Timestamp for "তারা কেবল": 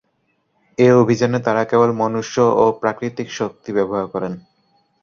1.45-1.89